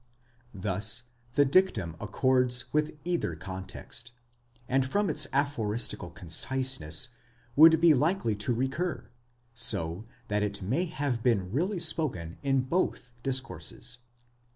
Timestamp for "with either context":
2.73-4.11